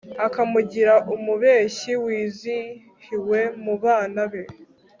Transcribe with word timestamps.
akamugira 0.25 0.93
umubyeyi 1.15 1.93
wizihiwe 2.03 3.39
mu 3.63 3.73
bana 3.83 4.21
be 4.31 4.41